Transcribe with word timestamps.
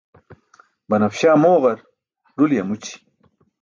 Banafśa 0.89 1.31
mooġar, 1.43 1.79
ruli 2.37 2.55
amući. 2.61 2.95